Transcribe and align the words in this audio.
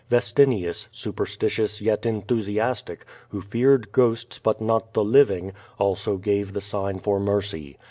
Vestinius, 0.09 0.87
superstitious 0.91 1.79
yet 1.79 2.07
en 2.07 2.23
thusiastic, 2.23 3.01
who 3.29 3.39
feared 3.39 3.91
ghosts 3.91 4.39
but 4.39 4.59
not 4.59 4.95
the 4.95 5.03
living, 5.03 5.53
also 5.77 6.17
gave 6.17 6.53
the 6.53 6.59
sign 6.59 6.97
for 6.97 7.19
mercy. 7.19 7.77